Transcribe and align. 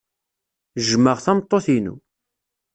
Jjmeɣ 0.87 1.17
tameṭṭut-inu. 1.25 1.95